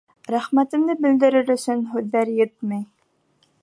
Рәхмәтемде 0.35 0.95
белдерер 1.03 1.53
өсөн 1.57 1.87
һүҙҙәр 1.93 2.35
етмәй 2.43 2.85